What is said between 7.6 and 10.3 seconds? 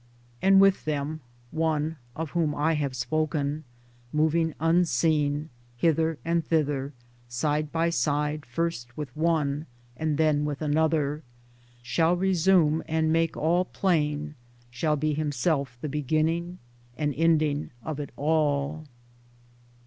by side first with one and